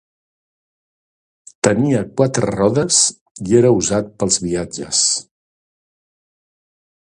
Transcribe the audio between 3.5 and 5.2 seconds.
i era usat pels viatges.